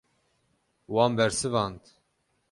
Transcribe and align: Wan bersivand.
Wan 0.93 1.11
bersivand. 1.17 1.81